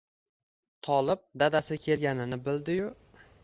Tolib 0.87 1.21
dadasi 1.43 1.79
kelganini 1.87 2.43
bildi-yu 2.51 2.93